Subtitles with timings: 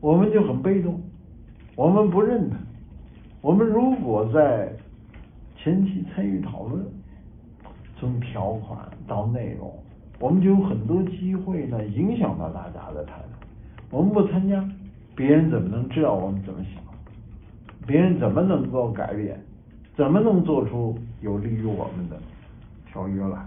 [0.00, 1.00] 我们就很被动，
[1.74, 2.56] 我们不认他。
[3.40, 4.72] 我们如果在
[5.56, 6.84] 前期参与讨论，
[7.98, 9.72] 从条款到内容，
[10.18, 13.46] 我们就有很多机会呢，影响到大家的态度。
[13.90, 14.62] 我们不参加，
[15.14, 16.82] 别人怎么能知道我们怎么想？
[17.86, 19.40] 别人怎么能够改变？
[19.96, 22.18] 怎么能做出有利于我们的
[22.90, 23.46] 条约来？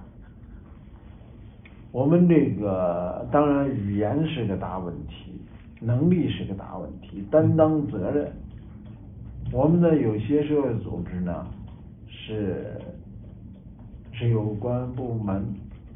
[1.91, 5.41] 我们这个当然语言是个大问题，
[5.81, 8.31] 能力是个大问题，担当责任。
[9.51, 11.47] 我们的有些社会组织呢，
[12.07, 12.73] 是
[14.11, 15.43] 是有关部门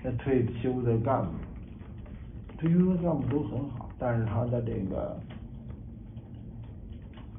[0.01, 1.31] 的退休的干部，
[2.57, 5.19] 退休的干部都很好，但是他的这个，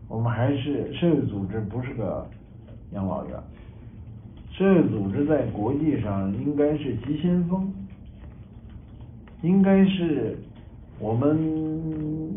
[0.06, 2.28] 我们还是社会组织不是个
[2.92, 3.36] 养老院，
[4.52, 7.72] 社会组织在国际上应该是急先锋，
[9.40, 10.38] 应该是
[11.00, 12.33] 我们。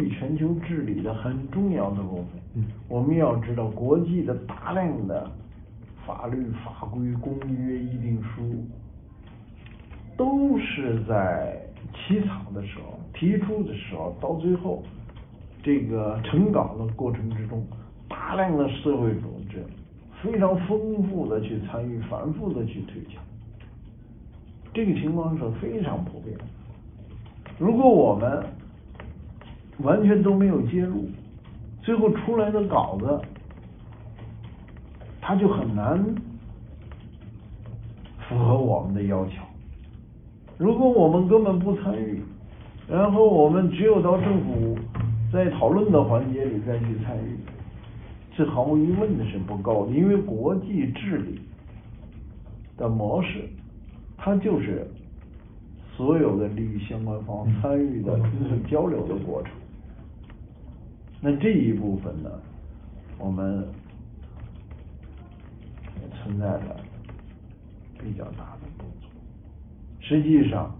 [0.00, 5.30] 参与全球治理的很重要的部分，我们要知道国际的大量的
[6.06, 8.64] 法律法规、公约、议定书，
[10.16, 11.60] 都是在
[11.92, 14.82] 起草的时候、提出的时候，到最后
[15.62, 17.62] 这个成稿的过程之中，
[18.08, 19.62] 大量的社会组织
[20.22, 23.20] 非常丰富的去参与、反复的去推敲，
[24.72, 26.34] 这个情况是非常普遍。
[27.58, 28.42] 如果我们
[29.82, 31.08] 完全都没有介入，
[31.82, 33.20] 最后出来的稿子，
[35.20, 36.04] 他就很难
[38.28, 39.32] 符合我们的要求。
[40.58, 42.22] 如果我们根本不参与，
[42.88, 44.76] 然后我们只有到政府
[45.32, 47.38] 在讨论的环节里再去参与，
[48.36, 51.40] 这毫无疑问的是不够的，因为国际治理
[52.76, 53.48] 的模式，
[54.18, 54.86] 它就是
[55.96, 58.18] 所有的利益相关方参与的
[58.70, 59.52] 交流的过程。
[61.20, 62.30] 那这一部分呢，
[63.18, 63.66] 我们
[66.14, 66.76] 存在着
[67.98, 69.08] 比较大的不足。
[70.00, 70.74] 实际上，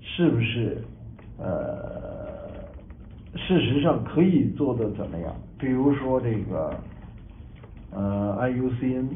[0.00, 0.82] 是不是
[1.38, 2.48] 呃，
[3.36, 5.34] 事实上可以做的怎么样？
[5.58, 6.74] 比如说这个
[7.90, 9.08] 呃，IUCN，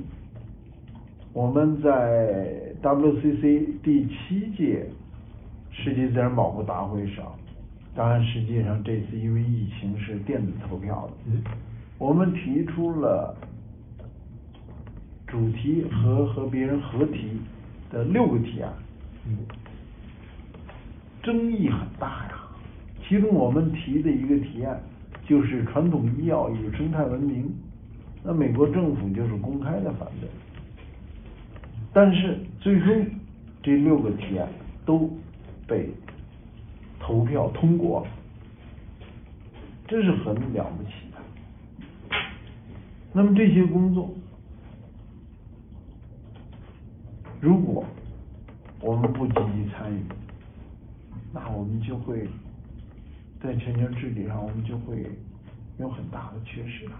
[1.32, 4.86] 我们在 WCC 第七届
[5.70, 7.24] 世界自然保护大会上。
[7.94, 11.12] 当然，实际上这次因为疫情是电子投票的，
[11.98, 13.36] 我们提出了
[15.26, 17.38] 主题和和别人合提
[17.90, 18.72] 的六个提案，
[21.22, 22.32] 争议很大呀。
[23.06, 24.80] 其中我们提的一个提案
[25.26, 27.54] 就是传统医药与生态文明，
[28.24, 30.30] 那美国政府就是公开的反对，
[31.92, 33.06] 但是最终
[33.62, 34.48] 这六个提案
[34.86, 35.10] 都
[35.68, 35.90] 被。
[37.02, 38.06] 投票通过，
[39.88, 41.18] 这是很了不起的。
[43.12, 44.08] 那么这些工作，
[47.40, 47.84] 如果
[48.80, 50.00] 我们不积极参与，
[51.34, 52.28] 那我们就会
[53.42, 55.04] 在全球治理上，我们就会
[55.78, 56.92] 有很大的缺失了。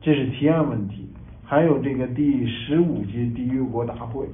[0.00, 1.10] 这是提案问题，
[1.44, 4.26] 还有这个第十五届缔约国大会，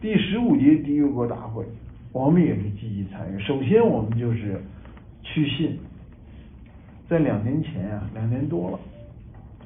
[0.00, 1.66] 第十五届缔约国大会。
[2.12, 3.40] 我们也是积极参与。
[3.40, 4.60] 首先，我们就是
[5.22, 5.78] 去信，
[7.08, 8.80] 在两年前啊，两年多了，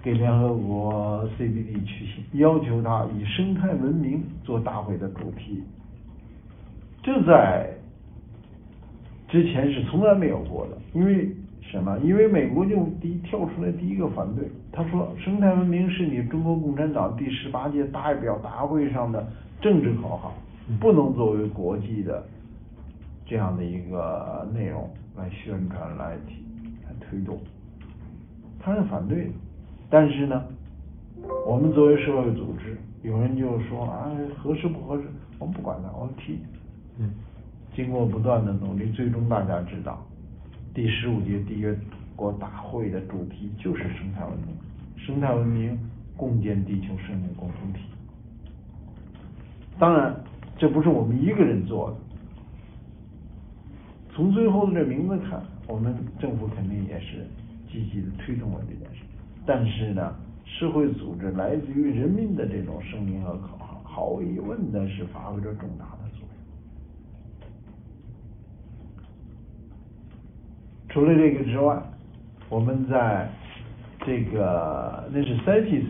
[0.03, 5.63] 给联合国 CBD 去信，要求他以生态文明做大会的主题。
[7.03, 7.69] 这在
[9.29, 10.79] 之前是从来没有过的。
[10.93, 11.29] 因为
[11.63, 11.97] 什么？
[12.01, 19.27] 因为美国就第一跳出来第一个反对，他说生态文明是你中国共产党第十八届代表大会上的
[19.61, 20.35] 政治口号。
[20.81, 22.25] 不能作为国际的
[23.27, 26.45] 这样的一个内容来宣传、来提、
[26.85, 27.39] 来推动，
[28.61, 29.31] 他是反对的。
[29.91, 30.43] 但是呢，
[31.47, 35.05] 我们作为社会组织，有人就说啊，合适不合适？
[35.39, 36.39] 我们不管他，我们提。
[36.99, 37.11] 嗯。
[37.75, 40.05] 经过不断的努力，最终大家知道，
[40.75, 41.77] 第十五届缔约
[42.15, 44.57] 国大会的主题就是生态文明，
[44.97, 45.79] 生态文明
[46.17, 47.81] 共建地球生命共同体。
[49.79, 50.15] 当然。
[50.63, 51.97] 这不是我们一个人做的。
[54.15, 57.27] 从最后的这名字看，我们政府肯定也是
[57.69, 59.03] 积极的推动了这件事。
[59.45, 60.15] 但是呢，
[60.45, 66.29] 社会组织来自于人民的这种声音和口号，毫无疑问的是发挥着重大的作用。
[70.91, 71.77] 除了这个之外，
[72.49, 73.29] 我们在
[74.07, 75.83] 这个那是三 s